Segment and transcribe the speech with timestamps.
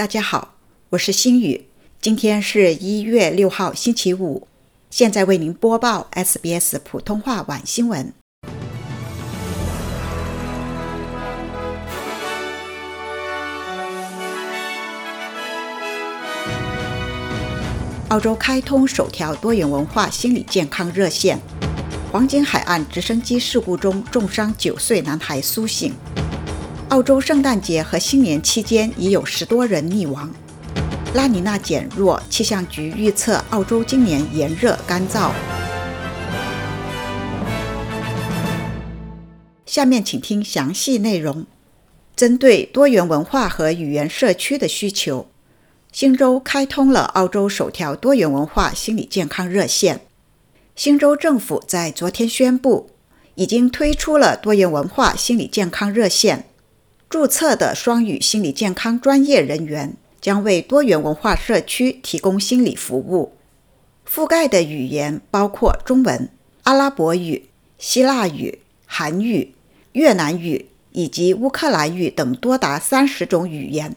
[0.00, 0.54] 大家好，
[0.88, 1.66] 我是星宇，
[2.00, 4.48] 今天是一月六号，星期五，
[4.88, 8.10] 现在为您播报 SBS 普通话晚新闻。
[18.08, 21.38] 澳洲开通首条多元文化心理健康热线。
[22.10, 25.92] 黄金海岸直升机事故中重伤九岁男孩苏醒。
[26.90, 30.28] 澳洲圣诞节和新年期间已有十多人溺亡。
[31.14, 35.30] 拉尼娜减弱，气象局预测澳洲今年炎热干燥。
[39.66, 41.46] 下面请听详细内容。
[42.16, 45.28] 针对多元文化和语言社区的需求，
[45.92, 50.00] 新州开通了澳洲首条多元文化心理健康热线。
[50.74, 52.90] 新州政府在昨天宣布，
[53.36, 56.46] 已经推出了多元文化心理健康热线。
[57.10, 63.32] 注册的双语心理健康专业人员将为多元文化社区提供心理服务，
[64.08, 66.28] 覆盖的语言包括中文、
[66.62, 67.46] 阿拉伯语、
[67.78, 69.56] 希腊语、韩语、
[69.90, 73.96] 越南语以及乌克兰语等多达三十种语言。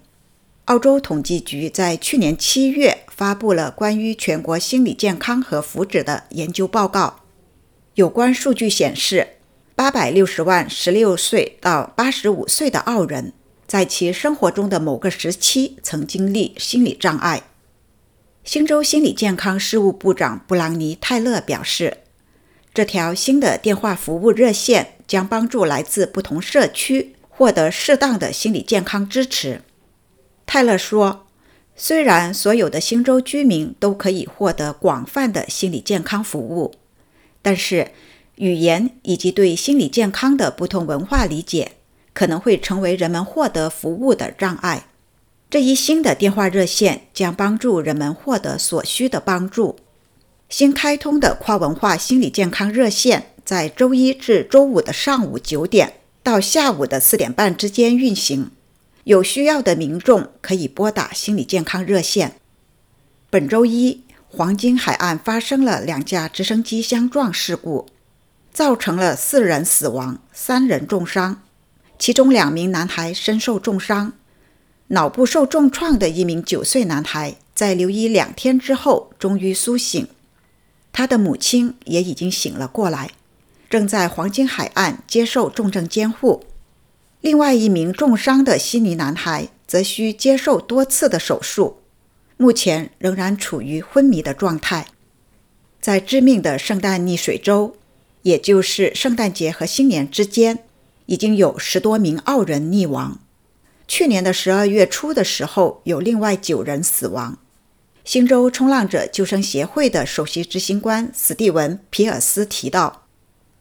[0.66, 7.20] 澳洲统计局在去年七月发布了关于全国心理健康和福祉的研究报告，
[7.94, 9.28] 有关数据显示。
[9.76, 13.34] 八百六十万十六岁到八十五岁的澳人，
[13.66, 17.42] 在其生活中的某个时期曾经历心理障碍。
[18.44, 21.98] 新州心理健康事务部长布朗尼·泰勒表示，
[22.72, 29.64] 这条新的电话服务热线将帮助来自不同社区获得适当的心理健康支持。
[30.46, 31.26] 泰勒说
[31.76, 36.76] ：“虽然所有的新州居民都可以获得广泛的心理健康服务，
[37.42, 37.88] 但是。”
[38.36, 41.73] 语言以及对心理健康的不同文化理解，
[42.14, 44.88] 可能会成为人们获得服务的障碍。
[45.50, 49.78] 这一新的电话热线将帮助人们获得所需的帮助。
[50.50, 55.94] 新开通的跨文化心理健康热线在周一至周五的上午九点
[56.24, 58.50] 到下午的四点半之间运行。
[59.03, 62.38] 有需要的民众可以拨打心理健康热线。
[63.29, 67.88] 本周一，黄金海岸发生了两架直升机相撞事故。
[68.53, 71.41] 造成了四人死亡，三人重伤，
[71.97, 74.14] 其中两名男孩身受重伤。
[74.90, 80.08] 脑部受重创的一名九岁男孩在留医两天之后终于苏醒，
[80.91, 83.09] 他的母亲也已经醒了过来，
[83.72, 86.44] 正在黄金海岸接受重症监护。
[87.22, 91.78] 另外一名重伤的悉尼男孩则需接受多次的手术，
[92.38, 94.85] 目前仍然处于昏迷的状态。
[95.81, 97.78] 在致命的圣诞溺水周。
[98.23, 100.66] 也就是圣诞节和新年之间，
[101.06, 103.19] 已经有十多名澳人溺亡。
[103.88, 107.38] 去年的十二月初的时候，有另外九人死亡。
[108.06, 113.06] 新州冲浪者救生协会的首席执行官史蒂文·皮尔斯提到，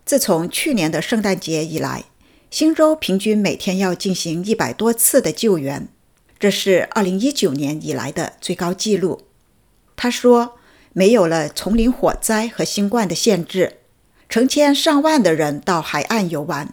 [0.04, 2.04] 自从去年的圣诞节以来，
[2.50, 5.88] 新州平均每天要进行一百多次的救援，
[6.38, 9.22] 这是二零一九年以来的最高纪录。
[9.94, 10.56] 他说
[10.92, 13.78] ：“没有了丛林火灾和新冠的限制。”
[14.32, 16.72] 成千上万的人到海岸游玩，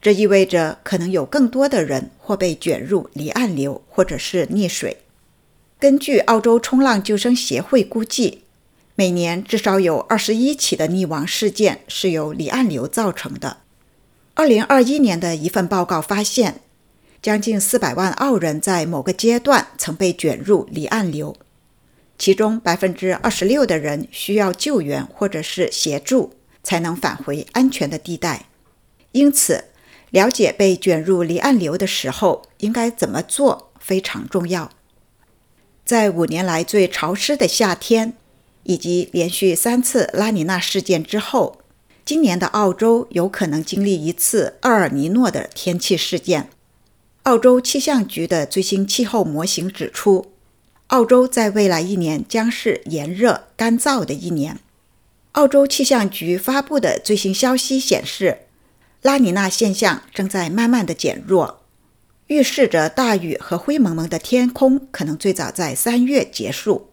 [0.00, 4.98] 这意味着可能有更多的人或被卷入离岸流，或者是溺水。
[5.80, 8.44] 根据澳洲冲浪救生协会估计，
[8.94, 13.56] 每年至少有二十一起的溺亡事件是由离岸流造成的。
[14.34, 16.60] 二零二一年的一份报告发现，
[17.20, 21.34] 将近四百万澳人在某个阶段曾被卷入离岸流，
[22.16, 26.34] 其中百分之二十六的人需要救援或者是协助。
[26.64, 28.46] 才能返回安全的地带。
[29.12, 29.66] 因此，
[30.10, 34.72] 了解被卷入离岸流的时候应该怎么做非常重要。
[35.84, 38.14] 在五年来最潮湿的夏天，
[38.62, 41.58] 以及连续三次拉尼娜事件之后，
[42.04, 46.48] 今年的澳洲有可能经历一次厄尔尼诺的天气事件。
[47.24, 50.32] 澳洲气象局的最新气候模型指出，
[50.88, 54.58] 澳洲在未来一年将是炎热干燥的一年。
[55.34, 58.38] 澳洲气象局发布的最新消息显示，
[59.02, 61.64] 拉尼娜现象正在慢慢的减弱，
[62.28, 66.90] 预示着大雨和灰蒙蒙的天空可能最早在三月结束。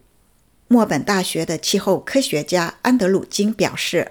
[0.66, 4.10] 墨本大学的气候科学家安德鲁金表示，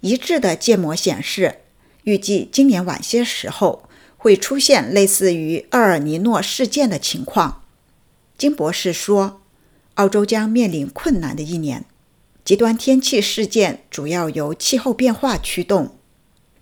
[0.00, 1.60] 一致的建模显示，
[2.04, 7.62] 预计今年晚些时候会出现类似于厄尔尼诺事件的情况。
[8.36, 9.40] 金博士说，
[9.94, 11.86] 澳洲将面临困难的一年。
[12.44, 15.96] 极端天气事件主要由气候变化驱动，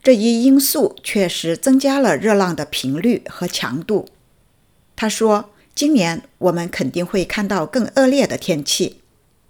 [0.02, 4.06] 这一因素确实增加了热浪的频率和强度。
[4.94, 9.00] 他说，今年我们肯定会看到更恶劣的天气。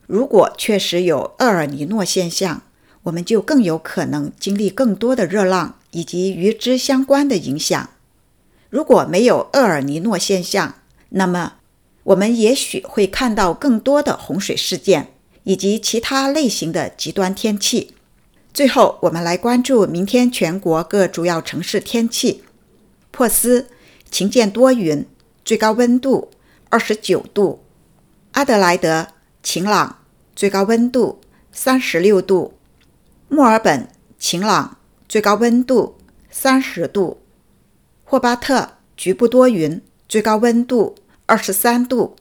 [0.07, 2.63] 如果确实有厄尔尼诺现象，
[3.05, 7.91] 我们就更有可能经历更多的热浪以及与之相关的影响。
[8.69, 10.77] 如果没有厄尔尼诺现象，
[11.09, 11.55] 那么
[12.05, 15.13] 我们也许会看到更多的洪水事件
[15.51, 17.93] 以及其他类型的极端天气。
[18.55, 22.45] 最后，我们来关注明天全国各主要城市天气：
[23.11, 23.67] 珀斯
[24.13, 25.05] 晴间多云，
[25.45, 26.31] 最高温度
[26.69, 27.65] 二十九度；
[28.31, 29.09] 阿德莱德
[29.43, 29.97] 晴朗，
[30.37, 31.21] 最高温度
[31.51, 32.55] 三十六度。
[33.29, 33.89] 墨尔本
[34.21, 35.99] 晴朗，最高温度
[36.31, 37.19] 三十度；
[38.05, 40.95] 霍巴特局部多云，最高温度
[41.27, 42.15] 二十三度；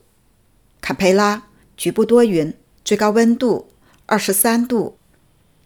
[0.81, 1.43] 坎培拉
[1.77, 2.51] 局部多云，
[2.89, 3.67] 最高温度
[4.07, 4.95] 二十三度；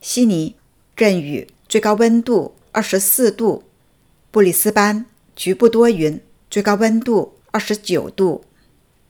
[0.02, 0.58] 悉尼
[0.94, 3.64] 阵雨，最高温度二十四度；
[4.30, 8.42] 布里斯班局部多云，最高温度二十九度；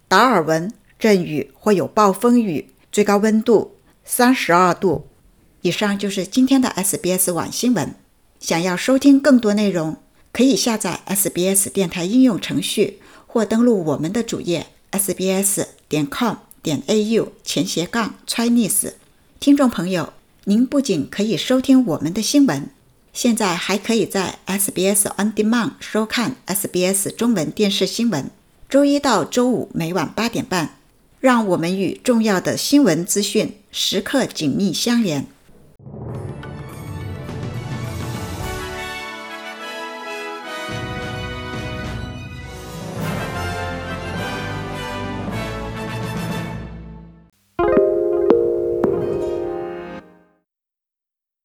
[0.08, 5.08] 达尔文阵雨或有暴风雨，最高温度三十二度。
[5.62, 7.96] 以上就是今天的 SBS 晚新闻。
[8.40, 9.98] 想要收听更多内容，
[10.32, 18.94] 可以下载 SBS 电台应用程序，或登录我们的主页 sbs 点 com 点 au 前斜杠 Chinese。
[19.42, 20.14] 听众朋友，
[20.46, 22.70] 您不仅可以收听我们的新闻，
[23.12, 28.32] 现在还可以在 SBS On Demand 收看 SBS 中文电视新闻。
[28.70, 30.78] 周一到周五每晚八点半，
[31.20, 35.28] 让我们与重要的新闻资讯时刻紧密相连。